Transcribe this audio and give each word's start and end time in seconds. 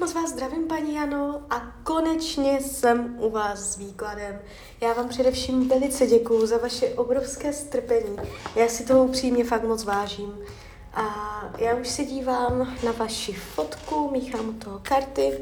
Moc 0.00 0.14
vás 0.14 0.30
zdravím, 0.30 0.68
paní 0.68 0.94
Jano, 0.94 1.42
a 1.50 1.60
konečně 1.84 2.60
jsem 2.60 3.16
u 3.20 3.30
vás 3.30 3.58
s 3.58 3.76
výkladem. 3.76 4.40
Já 4.80 4.92
vám 4.92 5.08
především 5.08 5.68
velice 5.68 6.06
děkuju 6.06 6.46
za 6.46 6.58
vaše 6.58 6.88
obrovské 6.88 7.52
strpení. 7.52 8.16
Já 8.56 8.68
si 8.68 8.84
toho 8.84 9.04
upřímně 9.04 9.44
fakt 9.44 9.62
moc 9.64 9.84
vážím. 9.84 10.38
A 10.94 11.04
já 11.58 11.74
už 11.74 11.88
se 11.88 12.04
dívám 12.04 12.76
na 12.84 12.92
vaši 12.92 13.32
fotku, 13.32 14.10
míchám 14.10 14.54
toho 14.54 14.80
karty 14.82 15.38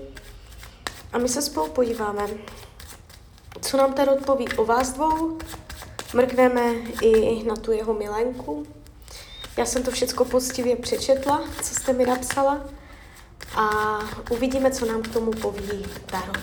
a 1.13 1.19
my 1.19 1.29
se 1.29 1.43
spolu 1.43 1.71
podíváme, 1.71 2.29
co 3.61 3.77
nám 3.77 3.93
tady 3.93 4.11
odpoví 4.11 4.49
o 4.57 4.65
vás 4.65 4.93
dvou. 4.93 5.39
Mrkneme 6.15 6.73
i 7.03 7.45
na 7.45 7.57
tu 7.57 7.73
jeho 7.73 7.95
milenku. 7.95 8.67
Já 9.57 9.67
jsem 9.67 9.83
to 9.83 9.91
všechno 9.91 10.25
poctivě 10.25 10.77
přečetla, 10.77 11.45
co 11.63 11.75
jste 11.75 11.93
mi 11.93 12.07
napsala 12.07 12.61
a 13.57 13.99
uvidíme, 14.31 14.71
co 14.71 14.87
nám 14.87 15.03
k 15.03 15.13
tomu 15.13 15.31
poví 15.31 15.87
Tarot. 16.07 16.39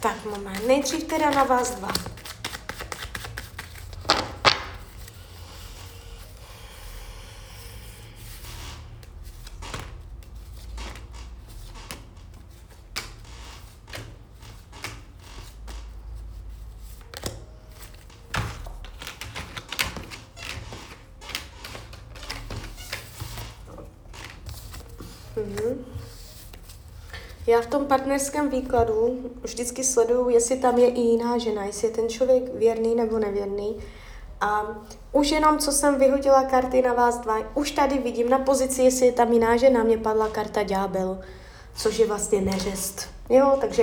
Tak 0.00 0.24
moment, 0.24 0.66
nejdřív 0.66 1.04
teda 1.04 1.30
na 1.30 1.44
vás 1.44 1.70
dva. 1.70 2.09
Mhm. 25.46 25.84
Já 27.46 27.60
v 27.60 27.66
tom 27.66 27.84
partnerském 27.84 28.50
výkladu 28.50 29.18
vždycky 29.42 29.84
sleduju, 29.84 30.28
jestli 30.28 30.56
tam 30.56 30.78
je 30.78 30.88
i 30.88 31.00
jiná 31.00 31.38
žena, 31.38 31.64
jestli 31.64 31.88
je 31.88 31.94
ten 31.94 32.08
člověk 32.08 32.54
věrný 32.54 32.94
nebo 32.94 33.18
nevěrný. 33.18 33.76
A 34.40 34.66
už 35.12 35.30
jenom, 35.30 35.58
co 35.58 35.72
jsem 35.72 35.98
vyhodila 35.98 36.42
karty 36.42 36.82
na 36.82 36.92
vás 36.92 37.18
dva, 37.18 37.36
už 37.54 37.70
tady 37.70 37.98
vidím 37.98 38.30
na 38.30 38.38
pozici, 38.38 38.82
jestli 38.82 39.06
je 39.06 39.12
tam 39.12 39.32
jiná 39.32 39.56
žena, 39.56 39.82
mě 39.82 39.98
padla 39.98 40.28
karta 40.28 40.62
ďábel, 40.62 41.20
což 41.76 41.98
je 41.98 42.06
vlastně 42.06 42.40
neřest. 42.40 43.08
Jo, 43.28 43.58
takže 43.60 43.82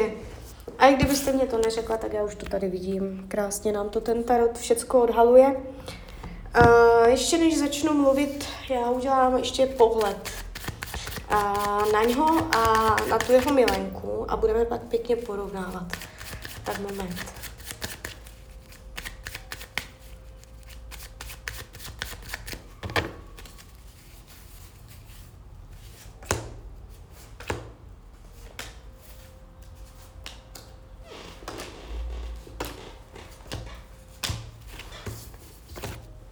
a 0.80 0.88
i 0.88 0.96
kdybyste 0.96 1.34
mě 1.34 1.46
to 1.46 1.58
neřekla, 1.58 1.98
tak 1.98 2.14
já 2.14 2.24
už 2.24 2.36
to 2.36 2.46
tady 2.46 2.70
vidím. 2.70 3.26
Krásně 3.28 3.72
nám 3.72 3.90
to 3.90 4.02
ten 4.02 4.24
tarot 4.24 4.58
všecko 4.58 5.02
odhaluje. 5.02 5.56
Uh, 6.62 7.08
ještě 7.08 7.38
než 7.38 7.58
začnu 7.58 7.94
mluvit, 7.94 8.46
já 8.70 8.90
udělám 8.90 9.38
ještě 9.38 9.66
pohled 9.66 10.30
na 11.94 12.04
něho 12.04 12.56
a 12.56 12.96
na 13.10 13.18
tu 13.18 13.32
jeho 13.32 13.54
milenku 13.54 14.32
a 14.32 14.36
budeme 14.38 14.66
pak 14.66 14.82
pěkně 14.82 15.16
porovnávat. 15.16 15.84
Tak 16.64 16.80
moment. 16.80 17.26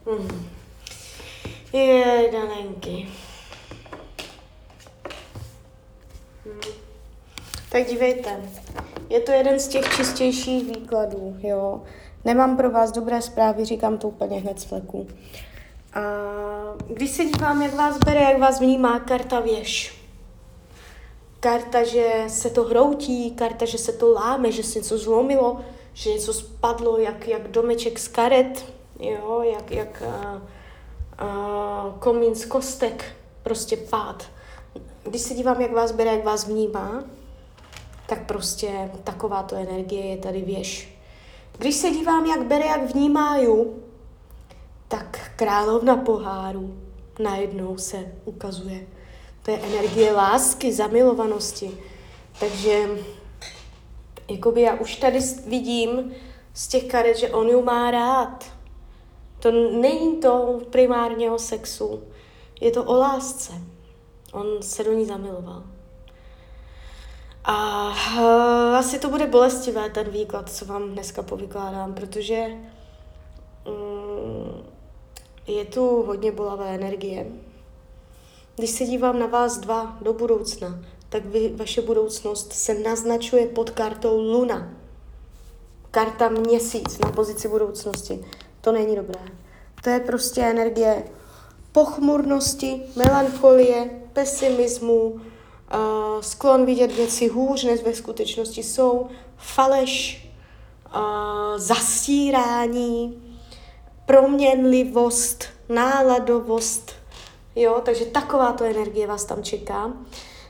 Hmm. 0.05 0.49
Je, 1.73 2.29
danenky. 2.31 3.24
Tak 7.75 7.87
dívejte, 7.87 8.41
je 9.09 9.19
to 9.19 9.31
jeden 9.31 9.59
z 9.59 9.67
těch 9.67 9.95
čistějších 9.95 10.75
výkladů, 10.75 11.37
jo. 11.43 11.81
Nemám 12.25 12.57
pro 12.57 12.71
vás 12.71 12.91
dobré 12.91 13.21
zprávy, 13.21 13.65
říkám 13.65 13.97
to 13.97 14.07
úplně 14.07 14.39
hned 14.39 14.59
z 14.59 14.63
fleku. 14.63 15.07
A 15.93 16.01
když 16.87 17.11
se 17.11 17.25
dívám, 17.25 17.61
jak 17.61 17.73
vás 17.73 17.97
bere, 17.97 18.19
jak 18.19 18.39
vás 18.39 18.59
vnímá 18.59 18.99
karta 18.99 19.39
věž. 19.39 20.01
Karta, 21.39 21.83
že 21.83 22.23
se 22.27 22.49
to 22.49 22.63
hroutí, 22.63 23.31
karta, 23.31 23.65
že 23.65 23.77
se 23.77 23.91
to 23.91 24.11
láme, 24.11 24.51
že 24.51 24.63
se 24.63 24.79
něco 24.79 24.97
zlomilo, 24.97 25.61
že 25.93 26.09
něco 26.09 26.33
spadlo, 26.33 26.97
jak, 26.97 27.27
jak 27.27 27.47
domeček 27.47 27.99
z 27.99 28.07
karet, 28.07 28.65
jo, 28.99 29.41
jak, 29.53 29.71
jak 29.71 30.01
a, 30.01 30.41
a, 31.17 31.95
komín 31.99 32.35
z 32.35 32.45
kostek, 32.45 33.05
prostě 33.43 33.77
pád. 33.77 34.23
Když 35.03 35.21
se 35.21 35.33
dívám, 35.33 35.61
jak 35.61 35.71
vás 35.71 35.91
bere, 35.91 36.11
jak 36.11 36.23
vás 36.23 36.47
vnímá, 36.47 37.03
tak 38.07 38.25
prostě 38.25 38.91
takováto 39.03 39.55
energie 39.55 40.05
je 40.05 40.17
tady 40.17 40.41
věž. 40.41 40.95
Když 41.57 41.75
se 41.75 41.89
dívám, 41.89 42.25
jak 42.25 42.45
bere, 42.45 42.65
jak 42.65 42.93
vnímáju, 42.93 43.83
tak 44.87 45.31
královna 45.35 45.97
poháru 45.97 46.77
najednou 47.19 47.77
se 47.77 48.11
ukazuje. 48.25 48.87
To 49.43 49.51
je 49.51 49.59
energie 49.59 50.13
lásky, 50.13 50.73
zamilovanosti. 50.73 51.77
Takže 52.39 52.89
jakoby 54.29 54.61
já 54.61 54.75
už 54.75 54.95
tady 54.95 55.19
vidím 55.47 56.13
z 56.53 56.67
těch 56.67 56.83
karet, 56.83 57.17
že 57.17 57.29
on 57.29 57.49
ju 57.49 57.61
má 57.61 57.91
rád. 57.91 58.45
To 59.39 59.51
není 59.51 60.17
to 60.17 60.59
primárně 60.69 61.31
o 61.31 61.39
sexu, 61.39 62.03
je 62.61 62.71
to 62.71 62.83
o 62.83 62.93
lásce. 62.97 63.53
On 64.33 64.61
se 64.61 64.83
do 64.83 64.93
ní 64.93 65.05
zamiloval. 65.05 65.63
A 67.47 67.89
uh, 67.89 68.75
asi 68.75 68.99
to 68.99 69.09
bude 69.09 69.27
bolestivé, 69.27 69.89
ten 69.89 70.09
výklad, 70.09 70.49
co 70.49 70.65
vám 70.65 70.91
dneska 70.91 71.23
povykládám, 71.23 71.93
protože 71.93 72.45
um, 73.67 74.63
je 75.47 75.65
tu 75.65 76.03
hodně 76.03 76.31
bolavé 76.31 76.75
energie. 76.75 77.27
Když 78.55 78.69
se 78.69 78.85
dívám 78.85 79.19
na 79.19 79.25
vás 79.25 79.57
dva 79.57 79.97
do 80.01 80.13
budoucna, 80.13 80.79
tak 81.09 81.25
vy, 81.25 81.53
vaše 81.55 81.81
budoucnost 81.81 82.53
se 82.53 82.73
naznačuje 82.73 83.47
pod 83.47 83.69
kartou 83.69 84.21
Luna. 84.21 84.73
Karta 85.91 86.29
měsíc 86.29 86.99
na 86.99 87.11
pozici 87.11 87.47
budoucnosti. 87.47 88.25
To 88.61 88.71
není 88.71 88.95
dobré. 88.95 89.21
To 89.83 89.89
je 89.89 89.99
prostě 89.99 90.41
energie 90.41 91.03
pochmurnosti, 91.71 92.81
melancholie, 92.95 93.89
pesimismu, 94.13 95.21
uh, 95.75 96.21
sklon 96.21 96.65
vidět 96.65 96.95
věci 96.95 97.27
hůř, 97.27 97.63
než 97.63 97.83
ve 97.83 97.93
skutečnosti 97.93 98.63
jsou, 98.63 99.07
faleš, 99.37 100.27
uh, 100.95 101.01
zastírání, 101.57 103.23
proměnlivost, 104.05 105.45
náladovost, 105.69 106.91
jo, 107.55 107.81
takže 107.85 108.05
takováto 108.05 108.63
energie 108.63 109.07
vás 109.07 109.25
tam 109.25 109.43
čeká. 109.43 109.93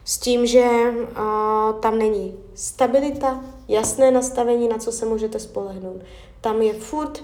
S 0.05 0.17
tím, 0.17 0.45
že 0.45 0.65
uh, 0.65 1.79
tam 1.79 1.97
není 1.97 2.35
stabilita, 2.55 3.43
jasné 3.67 4.11
nastavení, 4.11 4.67
na 4.67 4.77
co 4.77 4.91
se 4.91 5.05
můžete 5.05 5.39
spolehnout. 5.39 6.01
Tam 6.41 6.61
je 6.61 6.73
furt 6.73 7.23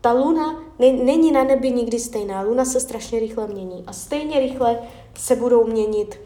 ta 0.00 0.12
luna 0.12 0.62
ne, 0.78 0.92
není 0.92 1.32
na 1.32 1.44
nebi 1.44 1.70
nikdy 1.70 1.98
stejná. 1.98 2.40
Luna 2.42 2.64
se 2.64 2.80
strašně 2.80 3.20
rychle 3.20 3.46
mění 3.46 3.84
a 3.86 3.92
stejně 3.92 4.40
rychle 4.40 4.78
se 5.14 5.36
budou 5.36 5.66
měnit 5.66 6.20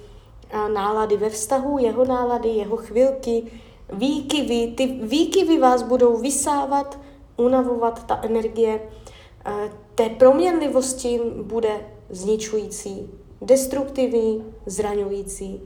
nálady 0.72 1.16
ve 1.16 1.30
vztahu, 1.30 1.78
jeho 1.78 2.04
nálady, 2.04 2.48
jeho 2.48 2.76
chvilky, 2.76 3.42
výkyvy. 3.92 4.74
Ty 4.76 4.86
výkyvy 4.86 5.58
vás 5.58 5.82
budou 5.82 6.16
vysávat, 6.16 6.98
unavovat, 7.36 8.06
ta 8.06 8.20
energie 8.22 8.80
té 9.94 10.08
proměnlivosti 10.08 11.20
bude 11.42 11.80
zničující, 12.10 13.10
destruktivní, 13.42 14.44
zraňující. 14.66 15.60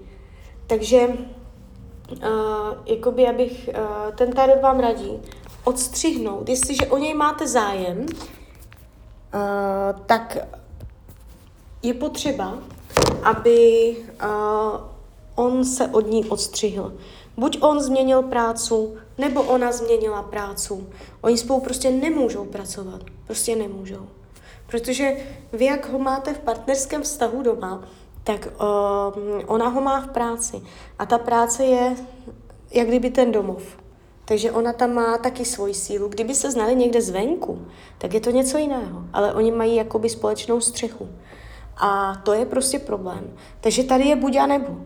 Takže 0.67 1.09
jakoby 2.87 3.29
abych, 3.29 3.71
ten 4.15 4.33
tarot 4.33 4.63
vám 4.63 4.81
radí 4.81 5.21
odstřihnout, 5.65 6.49
jestliže 6.49 6.87
o 6.87 6.99
něj 6.99 7.15
máte 7.15 7.49
zájem, 7.49 8.07
tak 10.07 10.39
je 11.83 11.95
potřeba, 11.95 12.59
aby 13.23 13.97
uh, 14.25 14.81
on 15.35 15.65
se 15.65 15.87
od 15.87 16.07
ní 16.11 16.25
odstřihl. 16.25 16.95
Buď 17.37 17.59
on 17.61 17.81
změnil 17.81 18.23
prácu, 18.23 18.97
nebo 19.19 19.43
ona 19.43 19.73
změnila 19.73 20.23
prácu. 20.23 20.87
Oni 21.21 21.39
spolu 21.39 21.61
prostě 21.61 21.91
nemůžou 21.91 22.45
pracovat. 22.45 23.01
Prostě 23.27 23.57
nemůžou. 23.57 24.07
Protože 24.67 25.17
vy, 25.53 25.65
jak 25.65 25.93
ho 25.93 25.99
máte 25.99 26.35
v 26.35 26.39
partnerském 26.39 27.03
vztahu 27.03 27.43
doma, 27.43 27.85
tak 28.25 28.49
uh, 28.61 29.43
ona 29.47 29.69
ho 29.69 29.81
má 29.81 30.01
v 30.01 30.09
práci. 30.09 30.63
A 30.99 31.07
ta 31.07 31.19
práce 31.19 31.65
je 31.65 31.97
jak 32.71 32.89
kdyby 32.89 33.11
ten 33.11 33.33
domov. 33.33 33.63
Takže 34.25 34.53
ona 34.53 34.73
tam 34.73 34.95
má 34.95 35.19
taky 35.19 35.45
svoji 35.45 35.75
sílu. 35.75 36.09
Kdyby 36.09 36.35
se 36.35 36.51
znali 36.51 36.77
někde 36.77 37.03
zvenku, 37.03 37.67
tak 37.99 38.15
je 38.15 38.21
to 38.21 38.31
něco 38.31 38.59
jiného. 38.59 39.05
Ale 39.13 39.35
oni 39.35 39.53
mají 39.53 39.77
jakoby 39.77 40.09
společnou 40.09 40.61
střechu. 40.61 41.09
A 41.77 42.15
to 42.25 42.33
je 42.33 42.47
prostě 42.47 42.79
problém. 42.79 43.31
Takže 43.61 43.85
tady 43.85 44.05
je 44.05 44.17
buď 44.17 44.37
a 44.37 44.47
nebo. 44.47 44.77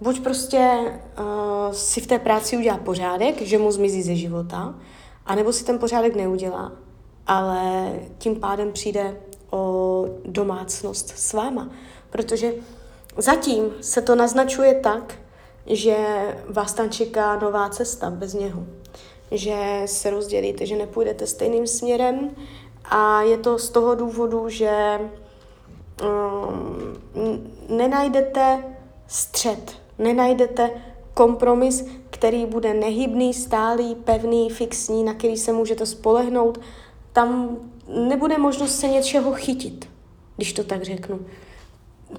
buď 0.00 0.20
prostě 0.20 0.78
uh, 1.18 1.72
si 1.72 2.00
v 2.00 2.06
té 2.06 2.18
práci 2.18 2.56
udělá 2.56 2.76
pořádek, 2.76 3.42
že 3.42 3.58
mu 3.58 3.72
zmizí 3.72 4.02
ze 4.02 4.14
života, 4.14 4.74
anebo 5.26 5.52
si 5.52 5.64
ten 5.64 5.78
pořádek 5.78 6.16
neudělá, 6.16 6.72
ale 7.26 7.92
tím 8.18 8.40
pádem 8.40 8.72
přijde 8.72 9.20
o 9.50 10.04
domácnost 10.24 11.08
s 11.08 11.32
váma. 11.32 11.70
Protože 12.10 12.52
zatím 13.16 13.64
se 13.80 14.02
to 14.02 14.14
naznačuje 14.14 14.74
tak, 14.74 15.14
že 15.66 15.96
vás 16.48 16.72
tam 16.72 16.90
čeká 16.90 17.38
nová 17.38 17.68
cesta 17.68 18.10
bez 18.10 18.34
něho. 18.34 18.66
Že 19.30 19.82
se 19.86 20.10
rozdělíte, 20.10 20.66
že 20.66 20.76
nepůjdete 20.76 21.26
stejným 21.26 21.66
směrem 21.66 22.30
a 22.84 23.22
je 23.22 23.38
to 23.38 23.58
z 23.58 23.70
toho 23.70 23.94
důvodu, 23.94 24.48
že 24.48 25.00
nenajdete 27.68 28.64
střed, 29.06 29.72
nenajdete 29.98 30.70
kompromis, 31.14 31.84
který 32.10 32.46
bude 32.46 32.74
nehybný, 32.74 33.34
stálý, 33.34 33.94
pevný, 33.94 34.50
fixní, 34.50 35.04
na 35.04 35.14
který 35.14 35.36
se 35.36 35.52
můžete 35.52 35.86
spolehnout. 35.86 36.60
Tam 37.12 37.56
nebude 37.88 38.38
možnost 38.38 38.80
se 38.80 38.88
něčeho 38.88 39.32
chytit, 39.32 39.88
když 40.36 40.52
to 40.52 40.64
tak 40.64 40.82
řeknu. 40.82 41.20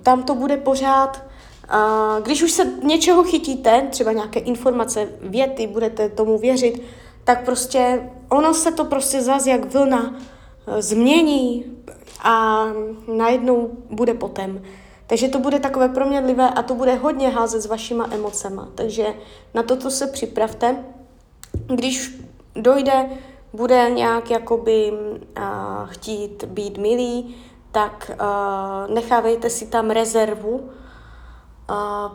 Tam 0.03 0.23
to 0.23 0.35
bude 0.35 0.57
pořád, 0.57 1.23
když 2.23 2.43
už 2.43 2.51
se 2.51 2.65
něčeho 2.83 3.23
chytíte, 3.23 3.87
třeba 3.89 4.11
nějaké 4.11 4.39
informace, 4.39 5.09
věty, 5.21 5.67
budete 5.67 6.09
tomu 6.09 6.37
věřit, 6.37 6.81
tak 7.23 7.45
prostě 7.45 8.09
ono 8.29 8.53
se 8.53 8.71
to 8.71 8.85
prostě 8.85 9.21
zase 9.21 9.49
jak 9.49 9.73
vlna 9.73 10.15
e, 10.67 10.81
změní 10.81 11.65
a 12.23 12.65
najednou 13.07 13.69
bude 13.89 14.13
potem. 14.13 14.61
Takže 15.07 15.27
to 15.27 15.39
bude 15.39 15.59
takové 15.59 15.89
proměnlivé 15.89 16.49
a 16.49 16.61
to 16.63 16.75
bude 16.75 16.95
hodně 16.95 17.29
házet 17.29 17.61
s 17.61 17.65
vašima 17.65 18.09
emocema. 18.11 18.67
Takže 18.75 19.05
na 19.53 19.63
toto 19.63 19.91
se 19.91 20.07
připravte. 20.07 20.85
Když 21.67 22.19
dojde, 22.55 23.09
bude 23.53 23.89
nějak 23.89 24.31
jakoby 24.31 24.91
uh, 24.91 25.45
chtít 25.85 26.43
být 26.43 26.77
milý, 26.77 27.35
tak 27.71 28.11
uh, 28.13 28.93
nechávejte 28.93 29.49
si 29.49 29.67
tam 29.67 29.89
rezervu, 29.89 30.49
uh, 30.49 30.67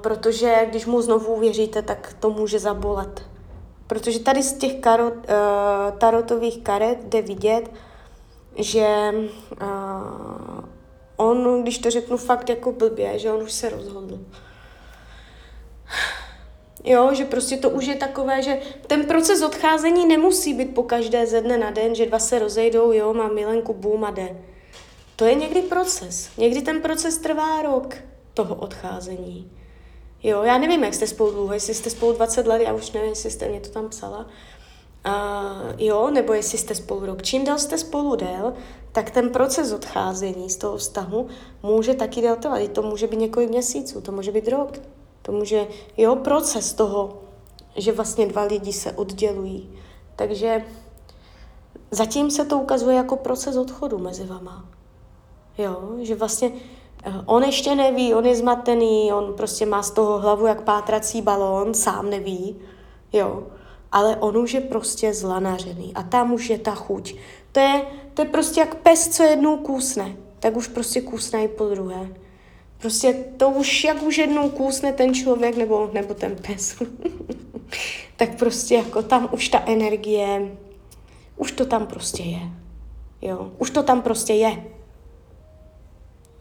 protože 0.00 0.66
když 0.70 0.86
mu 0.86 1.00
znovu 1.02 1.34
uvěříte, 1.34 1.82
tak 1.82 2.16
to 2.20 2.30
může 2.30 2.58
zabolet. 2.58 3.22
Protože 3.86 4.20
tady 4.20 4.42
z 4.42 4.52
těch 4.52 4.80
karot, 4.80 5.14
uh, 5.14 5.98
tarotových 5.98 6.62
karet 6.62 7.04
jde 7.04 7.22
vidět, 7.22 7.70
že 8.56 9.14
uh, 9.62 10.64
on, 11.16 11.62
když 11.62 11.78
to 11.78 11.90
řeknu 11.90 12.16
fakt 12.16 12.48
jako 12.48 12.72
blbě, 12.72 13.18
že 13.18 13.32
on 13.32 13.42
už 13.42 13.52
se 13.52 13.68
rozhodl. 13.68 14.20
Jo, 16.84 17.14
že 17.14 17.24
prostě 17.24 17.56
to 17.56 17.70
už 17.70 17.86
je 17.86 17.96
takové, 17.96 18.42
že 18.42 18.58
ten 18.86 19.04
proces 19.04 19.42
odcházení 19.42 20.06
nemusí 20.06 20.54
být 20.54 20.74
po 20.74 20.82
každé 20.82 21.26
ze 21.26 21.40
dne 21.40 21.58
na 21.58 21.70
den, 21.70 21.94
že 21.94 22.06
dva 22.06 22.18
se 22.18 22.38
rozejdou, 22.38 22.92
jo, 22.92 23.14
má 23.14 23.28
milenku, 23.28 23.74
boom 23.74 24.04
a 24.04 24.10
jde. 24.10 24.36
To 25.16 25.24
je 25.24 25.34
někdy 25.34 25.62
proces. 25.62 26.30
Někdy 26.36 26.62
ten 26.62 26.80
proces 26.80 27.18
trvá 27.18 27.62
rok 27.62 27.94
toho 28.34 28.54
odcházení. 28.54 29.50
Jo, 30.22 30.42
já 30.42 30.58
nevím, 30.58 30.84
jak 30.84 30.94
jste 30.94 31.06
spolu 31.06 31.30
dlouho, 31.30 31.54
jestli 31.54 31.74
jste 31.74 31.90
spolu 31.90 32.12
20 32.12 32.46
let, 32.46 32.62
já 32.62 32.72
už 32.72 32.92
nevím, 32.92 33.10
jestli 33.10 33.30
jste 33.30 33.48
mě 33.48 33.60
to 33.60 33.68
tam 33.68 33.88
psala, 33.88 34.18
Uh, 34.18 34.63
jo, 35.78 36.10
nebo 36.10 36.32
jestli 36.32 36.58
jste 36.58 36.74
spolu 36.74 37.06
rok. 37.06 37.22
Čím 37.22 37.44
déle 37.44 37.58
jste 37.58 37.78
spolu 37.78 38.16
dél, 38.16 38.52
tak 38.92 39.10
ten 39.10 39.30
proces 39.30 39.72
odcházení 39.72 40.50
z 40.50 40.56
toho 40.56 40.76
vztahu 40.76 41.26
může 41.62 41.94
taky 41.94 42.20
déle 42.22 42.36
trvat. 42.36 42.68
To 42.72 42.82
může 42.82 43.06
být 43.06 43.20
několik 43.20 43.50
měsíců, 43.50 44.00
to 44.00 44.12
může 44.12 44.32
být 44.32 44.48
rok. 44.48 44.78
To 45.22 45.32
může, 45.32 45.66
jo, 45.96 46.16
proces 46.16 46.72
toho, 46.72 47.22
že 47.76 47.92
vlastně 47.92 48.26
dva 48.26 48.42
lidi 48.42 48.72
se 48.72 48.92
oddělují. 48.92 49.70
Takže 50.16 50.64
zatím 51.90 52.30
se 52.30 52.44
to 52.44 52.58
ukazuje 52.58 52.96
jako 52.96 53.16
proces 53.16 53.56
odchodu 53.56 53.98
mezi 53.98 54.24
vama. 54.24 54.68
Jo, 55.58 55.90
že 56.00 56.14
vlastně 56.14 56.52
eh, 57.04 57.12
on 57.26 57.42
ještě 57.42 57.74
neví, 57.74 58.14
on 58.14 58.26
je 58.26 58.36
zmatený, 58.36 59.12
on 59.12 59.34
prostě 59.34 59.66
má 59.66 59.82
z 59.82 59.90
toho 59.90 60.18
hlavu 60.18 60.46
jak 60.46 60.62
pátrací 60.62 61.22
balón, 61.22 61.74
sám 61.74 62.10
neví, 62.10 62.56
jo 63.12 63.42
ale 63.94 64.16
on 64.16 64.36
už 64.36 64.54
je 64.54 64.60
prostě 64.60 65.14
zlanařený 65.14 65.92
a 65.94 66.02
tam 66.02 66.32
už 66.32 66.50
je 66.50 66.58
ta 66.58 66.74
chuť. 66.74 67.14
To 67.52 67.60
je, 67.60 67.82
to 68.14 68.22
je 68.22 68.28
prostě 68.28 68.60
jak 68.60 68.74
pes, 68.74 69.08
co 69.08 69.22
jednou 69.22 69.56
kůsne, 69.56 70.16
tak 70.40 70.56
už 70.56 70.68
prostě 70.68 71.00
kůsne 71.00 71.44
i 71.44 71.48
po 71.48 71.64
druhé. 71.68 72.08
Prostě 72.78 73.24
to 73.36 73.50
už, 73.50 73.84
jak 73.84 74.02
už 74.02 74.18
jednou 74.18 74.50
kůsne 74.50 74.92
ten 74.92 75.14
člověk 75.14 75.56
nebo, 75.56 75.90
nebo 75.92 76.14
ten 76.14 76.36
pes, 76.36 76.82
tak 78.16 78.38
prostě 78.38 78.74
jako 78.74 79.02
tam 79.02 79.28
už 79.32 79.48
ta 79.48 79.62
energie, 79.66 80.56
už 81.36 81.52
to 81.52 81.64
tam 81.64 81.86
prostě 81.86 82.22
je. 82.22 82.40
Jo, 83.22 83.52
už 83.58 83.70
to 83.70 83.82
tam 83.82 84.02
prostě 84.02 84.32
je. 84.32 84.64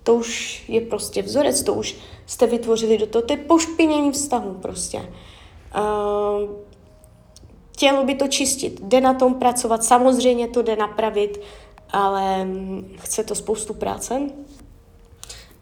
To 0.04 0.16
už 0.16 0.64
je 0.68 0.82
prostě 0.82 1.22
vzorec, 1.22 1.64
to 1.64 1.74
už 1.74 1.96
jste 2.26 2.48
vytvořili 2.48 2.98
do 2.98 3.08
toho, 3.08 3.22
to 3.22 3.34
je 3.34 3.38
pošpinění 3.38 4.12
vztahu 4.12 4.54
prostě. 4.54 4.98
Uh, 5.78 6.73
chtělo 7.84 8.04
by 8.04 8.16
to 8.16 8.28
čistit, 8.28 8.82
jde 8.84 9.02
na 9.02 9.14
tom 9.14 9.36
pracovat, 9.36 9.84
samozřejmě 9.84 10.48
to 10.48 10.62
jde 10.62 10.76
napravit, 10.76 11.42
ale 11.90 12.46
mm, 12.46 12.96
chce 12.98 13.24
to 13.24 13.36
spoustu 13.36 13.74
práce. 13.74 14.22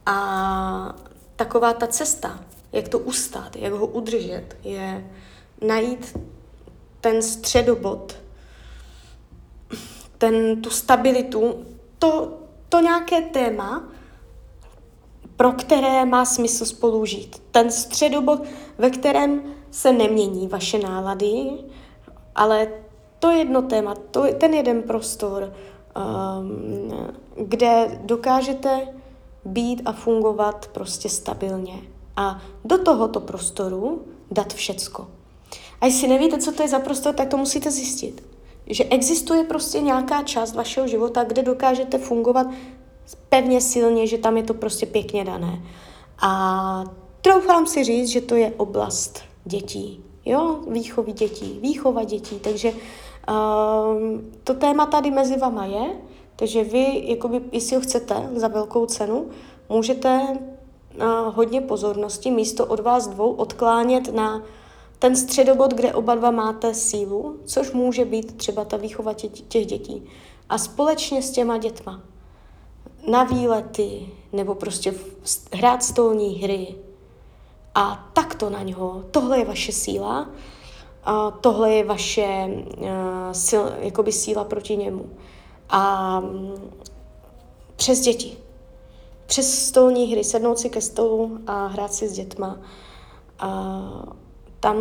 A 0.05 0.95
taková 1.35 1.73
ta 1.73 1.87
cesta, 1.87 2.39
jak 2.71 2.87
to 2.87 2.99
ustát, 2.99 3.55
jak 3.55 3.73
ho 3.73 3.87
udržet, 3.87 4.57
je 4.63 5.11
najít 5.67 6.17
ten 7.01 7.21
středobod, 7.21 8.15
ten, 10.17 10.61
tu 10.61 10.69
stabilitu, 10.69 11.65
to, 11.99 12.37
to 12.69 12.79
nějaké 12.79 13.21
téma, 13.21 13.83
pro 15.35 15.51
které 15.51 16.05
má 16.05 16.25
smysl 16.25 16.65
spolu 16.65 17.05
žít. 17.05 17.41
Ten 17.51 17.71
středobod, 17.71 18.43
ve 18.77 18.89
kterém 18.89 19.43
se 19.71 19.93
nemění 19.93 20.47
vaše 20.47 20.79
nálady, 20.79 21.49
ale 22.35 22.67
to 23.19 23.29
jedno 23.29 23.61
téma, 23.61 23.95
to, 24.11 24.23
ten 24.37 24.53
jeden 24.53 24.81
prostor, 24.83 25.53
um, 25.95 26.93
kde 27.37 27.99
dokážete 28.03 28.87
být 29.45 29.81
a 29.85 29.91
fungovat 29.91 30.67
prostě 30.67 31.09
stabilně. 31.09 31.81
A 32.15 32.41
do 32.65 32.77
tohoto 32.77 33.19
prostoru 33.19 34.01
dát 34.31 34.53
všecko. 34.53 35.07
A 35.81 35.85
jestli 35.85 36.07
nevíte, 36.07 36.37
co 36.37 36.51
to 36.51 36.61
je 36.63 36.69
za 36.69 36.79
prostor, 36.79 37.13
tak 37.13 37.27
to 37.27 37.37
musíte 37.37 37.71
zjistit. 37.71 38.23
Že 38.67 38.83
existuje 38.83 39.43
prostě 39.43 39.79
nějaká 39.79 40.23
část 40.23 40.55
vašeho 40.55 40.87
života, 40.87 41.23
kde 41.23 41.43
dokážete 41.43 41.97
fungovat 41.97 42.47
pevně 43.29 43.61
silně, 43.61 44.07
že 44.07 44.17
tam 44.17 44.37
je 44.37 44.43
to 44.43 44.53
prostě 44.53 44.85
pěkně 44.85 45.25
dané. 45.25 45.61
A 46.21 46.83
troufám 47.21 47.67
si 47.67 47.83
říct, 47.83 48.07
že 48.07 48.21
to 48.21 48.35
je 48.35 48.53
oblast 48.57 49.19
dětí. 49.45 50.03
Jo, 50.25 50.59
výchovy 50.67 51.11
dětí, 51.11 51.59
výchova 51.61 52.03
dětí. 52.03 52.39
Takže 52.39 52.71
um, 52.71 54.31
to 54.43 54.53
téma 54.53 54.85
tady 54.85 55.11
mezi 55.11 55.37
vama 55.37 55.65
je, 55.65 56.01
takže 56.35 56.63
vy, 56.63 57.03
jakoby, 57.05 57.41
jestli 57.51 57.75
ho 57.75 57.81
chcete 57.81 58.29
za 58.35 58.47
velkou 58.47 58.85
cenu, 58.85 59.29
můžete 59.69 60.27
uh, 60.27 61.03
hodně 61.35 61.61
pozornosti 61.61 62.31
místo 62.31 62.65
od 62.65 62.79
vás 62.79 63.07
dvou 63.07 63.31
odklánět 63.31 64.15
na 64.15 64.43
ten 64.99 65.15
středobod, 65.15 65.73
kde 65.73 65.93
oba 65.93 66.15
dva 66.15 66.31
máte 66.31 66.73
sílu, 66.73 67.39
což 67.45 67.71
může 67.71 68.05
být 68.05 68.37
třeba 68.37 68.65
ta 68.65 68.77
výchova 68.77 69.13
tě, 69.13 69.27
těch 69.27 69.65
dětí. 69.65 70.03
A 70.49 70.57
společně 70.57 71.21
s 71.21 71.31
těma 71.31 71.57
dětma 71.57 72.01
na 73.07 73.23
výlety 73.23 74.09
nebo 74.33 74.55
prostě 74.55 74.93
hrát 75.53 75.83
stolní 75.83 76.35
hry, 76.35 76.75
a 77.75 78.09
takto 78.13 78.49
na 78.49 78.63
něho. 78.63 79.03
Tohle 79.11 79.39
je 79.39 79.45
vaše 79.45 79.71
síla, 79.71 80.29
a 81.03 81.31
tohle 81.31 81.71
je 81.71 81.83
vaše 81.83 82.47
uh, 82.77 82.87
sil, 83.45 83.63
jakoby 83.79 84.11
síla 84.11 84.43
proti 84.43 84.77
němu. 84.77 85.05
A 85.69 86.19
um, 86.19 86.53
přes 87.75 87.99
děti. 87.99 88.37
Přes 89.25 89.65
stolní 89.65 90.11
hry, 90.11 90.23
sednout 90.23 90.59
si 90.59 90.69
ke 90.69 90.81
stolu 90.81 91.39
a 91.47 91.67
hrát 91.67 91.93
si 91.93 92.07
s 92.07 92.13
dětma. 92.13 92.59
A 93.39 93.81
tam 94.59 94.77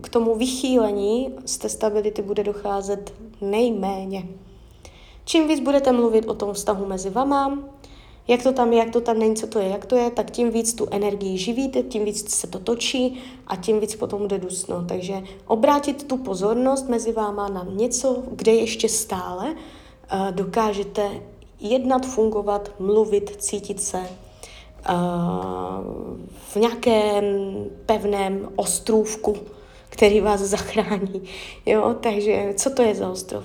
k 0.00 0.08
tomu 0.08 0.34
vychýlení 0.34 1.34
z 1.44 1.58
té 1.58 1.68
stability 1.68 2.22
bude 2.22 2.44
docházet 2.44 3.14
nejméně. 3.40 4.28
Čím 5.24 5.48
víc 5.48 5.60
budete 5.60 5.92
mluvit 5.92 6.28
o 6.28 6.34
tom 6.34 6.52
vztahu 6.52 6.86
mezi 6.86 7.10
vama, 7.10 7.58
jak 8.28 8.42
to 8.42 8.52
tam 8.52 8.72
je, 8.72 8.78
jak 8.78 8.90
to 8.90 9.00
tam 9.00 9.18
není, 9.18 9.36
co 9.36 9.46
to 9.46 9.58
je, 9.58 9.68
jak 9.68 9.86
to 9.86 9.96
je, 9.96 10.10
tak 10.10 10.30
tím 10.30 10.50
víc 10.50 10.74
tu 10.74 10.86
energii 10.90 11.38
živíte, 11.38 11.82
tím 11.82 12.04
víc 12.04 12.34
se 12.34 12.46
to 12.46 12.58
točí 12.58 13.22
a 13.46 13.56
tím 13.56 13.80
víc 13.80 13.94
potom 13.94 14.28
jde 14.28 14.38
dusno. 14.38 14.84
Takže 14.88 15.22
obrátit 15.46 16.08
tu 16.08 16.16
pozornost 16.16 16.88
mezi 16.88 17.12
váma 17.12 17.48
na 17.48 17.66
něco, 17.70 18.22
kde 18.30 18.52
ještě 18.52 18.88
stále 18.88 19.50
uh, 19.50 20.30
dokážete 20.30 21.10
jednat, 21.60 22.06
fungovat, 22.06 22.70
mluvit, 22.78 23.36
cítit 23.38 23.82
se 23.82 23.98
v 26.48 26.56
nějakém 26.56 27.24
pevném 27.86 28.48
ostrůvku, 28.56 29.36
který 29.88 30.20
vás 30.20 30.40
zachrání. 30.40 31.22
Jo, 31.66 31.96
takže 32.00 32.54
co 32.56 32.70
to 32.70 32.82
je 32.82 32.94
za 32.94 33.10
ostrov? 33.10 33.44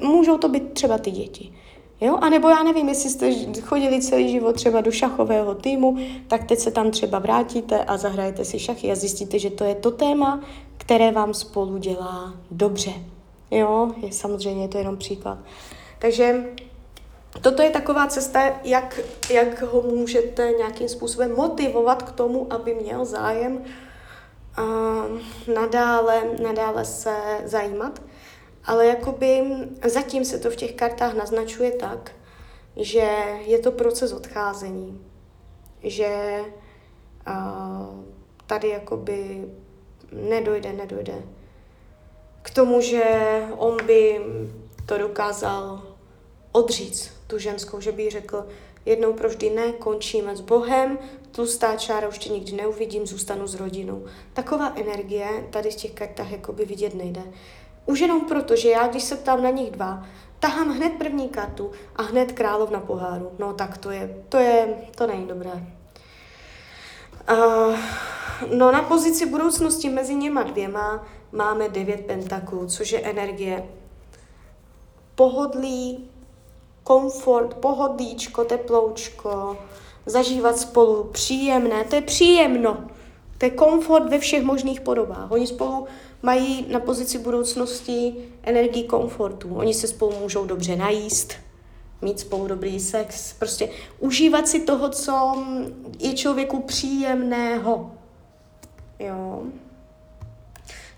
Můžou 0.00 0.38
to 0.38 0.48
být 0.48 0.72
třeba 0.72 0.98
ty 0.98 1.10
děti. 1.10 1.52
Jo? 2.00 2.16
A 2.20 2.28
nebo 2.28 2.48
já 2.48 2.62
nevím, 2.62 2.88
jestli 2.88 3.10
jste 3.10 3.32
chodili 3.60 4.02
celý 4.02 4.32
život 4.32 4.56
třeba 4.56 4.80
do 4.80 4.90
šachového 4.90 5.54
týmu, 5.54 5.96
tak 6.28 6.44
teď 6.44 6.58
se 6.58 6.70
tam 6.70 6.90
třeba 6.90 7.18
vrátíte 7.18 7.84
a 7.84 7.96
zahrajete 7.96 8.44
si 8.44 8.58
šachy 8.58 8.92
a 8.92 8.94
zjistíte, 8.94 9.38
že 9.38 9.50
to 9.50 9.64
je 9.64 9.74
to 9.74 9.90
téma, 9.90 10.40
které 10.76 11.12
vám 11.12 11.34
spolu 11.34 11.78
dělá 11.78 12.34
dobře. 12.50 12.92
Jo, 13.50 13.90
je 13.96 14.12
samozřejmě 14.12 14.64
je 14.64 14.68
to 14.68 14.78
jenom 14.78 14.96
příklad. 14.96 15.38
Takže 15.98 16.44
toto 17.40 17.62
je 17.62 17.70
taková 17.70 18.06
cesta, 18.06 18.52
jak, 18.64 19.00
jak 19.30 19.62
ho 19.62 19.82
můžete 19.82 20.52
nějakým 20.58 20.88
způsobem 20.88 21.34
motivovat 21.36 22.02
k 22.02 22.12
tomu, 22.12 22.46
aby 22.50 22.74
měl 22.74 23.04
zájem 23.04 23.58
uh, 24.58 25.54
nadále, 25.54 26.22
nadále 26.42 26.84
se 26.84 27.16
zajímat. 27.44 28.00
Ale 28.66 28.86
jakoby 28.86 29.42
zatím 29.84 30.24
se 30.24 30.38
to 30.38 30.50
v 30.50 30.56
těch 30.56 30.74
kartách 30.74 31.14
naznačuje 31.14 31.70
tak, 31.72 32.12
že 32.76 33.08
je 33.46 33.58
to 33.58 33.72
proces 33.72 34.12
odcházení. 34.12 35.00
Že 35.82 36.40
uh, 37.28 38.04
tady 38.46 38.68
jakoby 38.68 39.44
nedojde, 40.12 40.72
nedojde 40.72 41.22
k 42.46 42.50
tomu, 42.50 42.80
že 42.80 43.02
on 43.56 43.86
by 43.86 44.20
to 44.86 44.98
dokázal 44.98 45.82
odříct, 46.52 47.10
tu 47.26 47.38
ženskou, 47.38 47.80
že 47.80 47.92
by 47.92 48.10
řekl, 48.10 48.46
jednou 48.84 49.12
provždy 49.12 49.50
ne, 49.50 49.72
končíme 49.72 50.36
s 50.36 50.40
Bohem, 50.40 50.98
tlustá 51.30 51.76
čára 51.76 52.08
už 52.08 52.18
tě 52.18 52.28
nikdy 52.32 52.52
neuvidím, 52.52 53.06
zůstanu 53.06 53.46
s 53.46 53.54
rodinou. 53.54 54.04
Taková 54.32 54.72
energie 54.76 55.28
tady 55.50 55.70
v 55.70 55.74
těch 55.74 55.92
kartách 55.92 56.30
jakoby 56.30 56.64
vidět 56.64 56.94
nejde. 56.94 57.22
Už 57.86 58.00
jenom 58.00 58.20
proto, 58.20 58.56
že 58.56 58.68
já, 58.68 58.86
když 58.86 59.02
se 59.02 59.16
ptám 59.16 59.42
na 59.42 59.50
nich 59.50 59.70
dva, 59.70 60.06
tahám 60.38 60.70
hned 60.70 60.92
první 60.98 61.28
kartu 61.28 61.70
a 61.96 62.02
hned 62.02 62.32
královna 62.32 62.80
poháru. 62.80 63.32
No 63.38 63.52
tak 63.52 63.78
to 63.78 63.90
je, 63.90 64.24
to 64.28 64.36
je, 64.36 64.68
to 64.94 65.06
není 65.06 65.26
dobré. 65.26 65.66
Uh, 67.32 67.76
no 68.54 68.72
na 68.72 68.82
pozici 68.82 69.26
budoucnosti 69.26 69.88
mezi 69.88 70.14
něma 70.14 70.42
dvěma 70.42 71.06
máme 71.32 71.68
devět 71.68 72.06
pentaklů, 72.06 72.66
což 72.66 72.92
je 72.92 73.00
energie 73.00 73.68
pohodlí, 75.14 76.10
komfort, 76.84 77.54
pohodlíčko, 77.54 78.44
teploučko, 78.44 79.58
zažívat 80.06 80.58
spolu 80.58 81.04
příjemné, 81.04 81.84
to 81.84 81.94
je 81.94 82.02
příjemno. 82.02 82.84
To 83.38 83.46
je 83.46 83.50
komfort 83.50 84.08
ve 84.08 84.18
všech 84.18 84.42
možných 84.42 84.80
podobách. 84.80 85.30
Oni 85.30 85.46
spolu 85.46 85.86
mají 86.22 86.66
na 86.68 86.80
pozici 86.80 87.18
budoucnosti 87.18 88.14
energii 88.42 88.84
komfortu. 88.84 89.54
Oni 89.54 89.74
se 89.74 89.86
spolu 89.86 90.12
můžou 90.20 90.44
dobře 90.44 90.76
najíst, 90.76 91.34
mít 92.02 92.20
spolu 92.20 92.46
dobrý 92.46 92.80
sex, 92.80 93.32
prostě 93.32 93.68
užívat 93.98 94.48
si 94.48 94.60
toho, 94.60 94.88
co 94.88 95.44
je 95.98 96.14
člověku 96.14 96.62
příjemného. 96.62 97.90
Jo. 98.98 99.42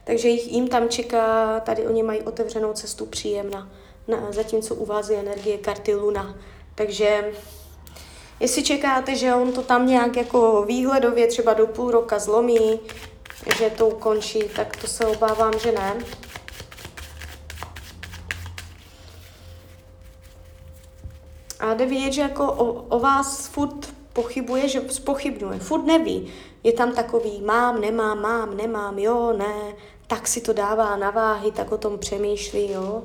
Takže 0.05 0.29
jim 0.29 0.69
tam 0.69 0.89
čeká, 0.89 1.61
tady 1.61 1.87
oni 1.87 2.03
mají 2.03 2.21
otevřenou 2.21 2.73
cestu 2.73 3.07
příjemná, 3.07 3.69
na, 4.09 4.33
zatímco 4.33 4.75
u 4.75 4.85
vás 4.85 5.09
je 5.09 5.19
energie 5.19 5.59
karty 5.59 5.95
Luna. 5.95 6.35
Takže 6.75 7.33
jestli 8.41 8.63
čekáte, 8.63 9.15
že 9.15 9.35
on 9.35 9.53
to 9.53 9.63
tam 9.63 9.87
nějak 9.87 10.17
jako 10.17 10.65
výhledově 10.69 11.27
třeba 11.27 11.55
do 11.55 11.67
půl 11.67 11.91
roka 11.91 12.19
zlomí, 12.19 12.81
že 13.59 13.71
to 13.71 13.89
ukončí, 13.89 14.43
tak 14.57 14.77
to 14.77 14.87
se 14.87 15.07
obávám, 15.07 15.53
že 15.59 15.73
ne. 15.73 15.97
A 21.61 21.75
jde 21.75 21.87
vidět, 21.87 22.13
že 22.13 22.21
jako 22.21 22.53
o, 22.53 22.73
o 22.73 22.99
vás 22.99 23.47
furt 23.47 23.95
pochybuje, 24.13 24.69
že 24.69 24.83
spochybnuje, 24.89 25.59
furt 25.59 25.85
neví. 25.85 26.33
Je 26.63 26.73
tam 26.73 26.93
takový 26.93 27.43
mám, 27.43 27.81
nemám, 27.81 28.21
mám, 28.21 28.57
nemám, 28.57 28.99
jo, 28.99 29.33
ne, 29.33 29.75
tak 30.07 30.29
si 30.29 30.41
to 30.41 30.53
dává 30.53 30.97
na 30.97 31.11
váhy, 31.11 31.53
tak 31.53 31.73
o 31.73 31.79
tom 31.79 31.99
přemýšlí, 31.99 32.71
jo. 32.71 33.05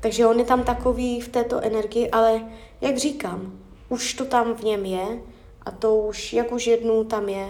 Takže 0.00 0.26
on 0.26 0.38
je 0.38 0.44
tam 0.44 0.64
takový 0.64 1.20
v 1.20 1.28
této 1.28 1.60
energii, 1.60 2.10
ale 2.10 2.44
jak 2.80 2.96
říkám, 2.96 3.65
už 3.88 4.14
to 4.14 4.24
tam 4.24 4.54
v 4.54 4.62
něm 4.62 4.84
je 4.84 5.20
a 5.62 5.70
to 5.70 5.96
už, 5.96 6.32
jak 6.32 6.52
už 6.52 6.66
jednou 6.66 7.04
tam 7.04 7.28
je, 7.28 7.48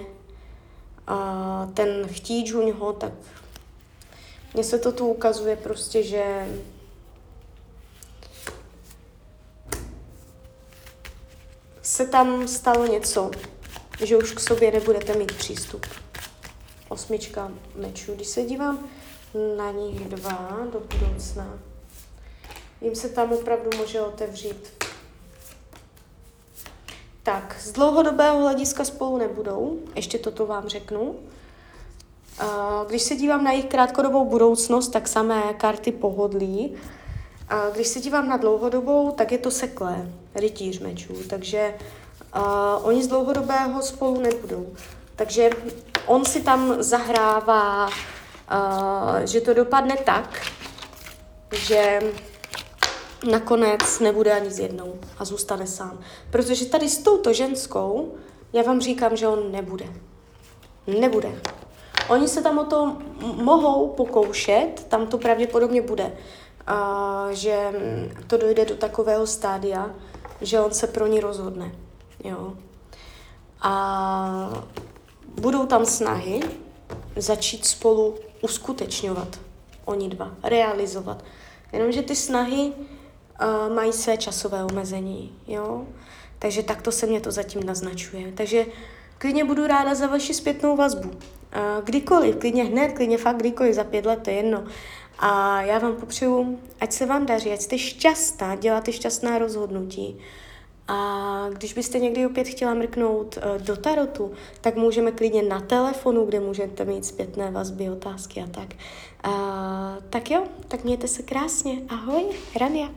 a 1.07 1.69
ten 1.75 2.09
chtíč 2.09 2.53
u 2.53 2.63
něho, 2.63 2.93
tak 2.93 3.13
mně 4.55 4.65
se 4.65 4.79
to 4.79 4.93
tu 4.93 5.07
ukazuje 5.07 5.57
prostě, 5.57 6.03
že 6.03 6.49
se 11.83 12.07
tam 12.07 12.49
stalo 12.49 12.87
něco, 12.87 13.31
že 14.05 14.17
už 14.17 14.33
k 14.33 14.41
sobě 14.41 14.73
nebudete 14.73 15.15
mít 15.15 15.33
přístup. 15.33 15.87
Osmička 16.89 17.53
mečů. 17.75 18.15
Když 18.15 18.29
se 18.29 18.43
dívám 18.43 18.89
na 19.57 19.71
nich 19.71 20.09
dva 20.09 20.67
do 20.73 20.81
budoucna, 20.81 21.59
jim 22.81 22.95
se 22.95 23.09
tam 23.09 23.33
opravdu 23.33 23.71
může 23.79 24.01
otevřít. 24.01 24.76
Tak, 27.27 27.57
z 27.61 27.73
dlouhodobého 27.73 28.39
hlediska 28.39 28.85
spolu 28.85 29.19
nebudou, 29.19 29.79
ještě 29.95 30.19
toto 30.19 30.47
vám 30.47 30.69
řeknu. 30.69 31.15
Když 32.87 33.03
se 33.03 33.17
dívám 33.17 33.45
na 33.45 33.51
jejich 33.51 33.67
krátkodobou 33.67 34.25
budoucnost, 34.25 34.89
tak 34.89 35.09
samé 35.09 35.43
karty 35.57 35.93
pohodlí. 35.93 36.75
Když 37.73 37.89
se 37.89 38.01
dívám 38.01 38.29
na 38.29 38.37
dlouhodobou, 38.37 39.11
tak 39.11 39.33
je 39.33 39.39
to 39.39 39.51
seklé, 39.51 40.09
rytíř 40.35 40.81
mečů, 40.81 41.15
takže 41.31 41.75
uh, 42.37 42.43
oni 42.83 43.03
z 43.03 43.07
dlouhodobého 43.07 43.83
spolu 43.83 44.21
nebudou. 44.21 44.67
Takže 45.17 45.51
on 46.07 46.25
si 46.25 46.43
tam 46.43 46.83
zahrává, 46.83 47.87
uh, 47.87 47.93
že 49.25 49.41
to 49.41 49.55
dopadne 49.55 49.97
tak, 49.97 50.47
že 51.53 52.01
nakonec 53.31 54.01
nebude 54.01 54.33
ani 54.33 54.51
s 54.51 54.59
jednou 54.59 54.95
a 55.19 55.25
zůstane 55.25 55.67
sám. 55.67 55.99
Protože 56.31 56.67
tady 56.67 56.89
s 56.89 56.99
touto 56.99 57.33
ženskou, 57.33 58.15
já 58.53 58.63
vám 58.63 58.81
říkám, 58.81 59.17
že 59.17 59.29
on 59.29 59.53
nebude. 59.53 59.87
Nebude. 60.87 61.41
Oni 62.09 62.29
se 62.29 62.43
tam 62.43 62.59
o 62.59 62.65
to 62.65 62.97
mohou 63.21 63.89
pokoušet, 63.89 64.87
tam 64.89 65.07
to 65.07 65.19
pravděpodobně 65.19 65.83
bude, 65.83 66.13
a, 66.67 67.29
že 67.31 67.73
to 68.27 68.37
dojde 68.37 68.65
do 68.65 68.77
takového 68.77 69.27
stádia, 69.27 69.91
že 70.41 70.61
on 70.61 70.73
se 70.73 70.87
pro 70.87 71.07
ní 71.07 71.21
rozhodne. 71.21 71.73
Jo. 72.25 72.55
A 73.61 74.65
budou 75.41 75.67
tam 75.67 75.87
snahy 75.87 76.41
začít 77.17 77.67
spolu 77.67 78.15
uskutečňovat 78.43 79.39
oni 79.85 80.09
dva, 80.09 80.31
realizovat. 80.43 81.25
Jenomže 81.73 82.03
ty 82.03 82.17
snahy 82.17 82.73
uh, 83.43 83.75
mají 83.75 83.93
své 83.93 84.17
časové 84.17 84.65
omezení, 84.65 85.33
jo. 85.47 85.87
Takže 86.39 86.63
takto 86.63 86.93
se 86.93 87.07
mě 87.07 87.21
to 87.21 87.31
zatím 87.31 87.63
naznačuje. 87.65 88.33
Takže 88.33 88.67
klidně 89.19 89.45
budu 89.45 89.67
ráda 89.67 89.95
za 89.95 90.07
vaši 90.07 90.35
zpětnou 90.35 90.77
vazbu. 90.77 91.09
Uh, 91.09 91.85
kdykoliv, 91.85 92.37
klidně 92.37 92.65
hned, 92.65 92.93
klidně 92.93 93.19
fakt 93.19 93.37
kdykoliv, 93.37 93.75
za 93.75 93.85
pět 93.85 94.07
let, 94.07 94.21
to 94.23 94.31
je 94.31 94.37
jedno. 94.37 94.65
A 95.19 95.63
já 95.63 95.79
vám 95.79 95.97
popřeju, 95.97 96.61
ať 96.81 96.93
se 96.93 97.07
vám 97.07 97.27
daří, 97.27 97.53
ať 97.53 97.61
jste 97.61 97.79
šťastná, 97.79 98.57
děláte 98.57 98.93
šťastná 98.93 99.39
rozhodnutí. 99.39 100.19
A 100.89 101.49
když 101.53 101.75
byste 101.75 101.99
někdy 101.99 102.27
opět 102.27 102.49
chtěla 102.49 102.75
mrknout 102.75 103.37
uh, 103.37 103.63
do 103.63 103.77
tarotu, 103.77 104.33
tak 104.61 104.77
můžeme 104.77 105.13
klidně 105.13 105.43
na 105.43 105.61
telefonu, 105.61 106.27
kde 106.27 106.41
můžete 106.41 106.85
mít 106.85 107.05
zpětné 107.05 107.51
vazby, 107.51 107.91
otázky 107.91 108.41
a 108.41 108.47
tak. 108.47 108.69
Uh, 109.27 109.33
tak 110.11 110.31
jo, 110.31 110.45
tak 110.69 110.85
mějte 110.85 111.09
se 111.09 111.23
krásně. 111.23 111.83
Ahoj, 111.89 112.25
Rania. 112.61 112.89